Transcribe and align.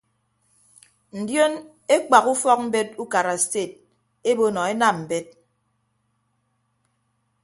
Ndion 1.19 1.53
ekpak 1.95 2.25
ufọkmbet 2.33 2.89
ukara 3.03 3.35
sted 3.43 3.71
ebo 4.29 4.45
nọ 4.53 4.61
enam 4.73 4.97
mbet. 5.03 5.27